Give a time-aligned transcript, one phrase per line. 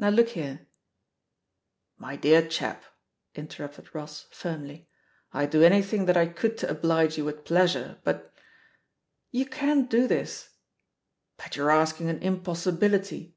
[0.00, 0.66] Now look here"
[2.00, 2.86] "JMy dear chap/'
[3.36, 4.88] interrupted Ross firmly,
[5.32, 8.34] "I'd do anything that I could to oblige you with pleasure, but"
[9.30, 10.52] "You can.do this I'" r r
[11.50, 13.36] "But you*!re asking an impossibility!